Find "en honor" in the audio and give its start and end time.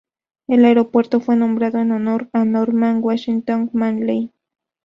1.77-2.27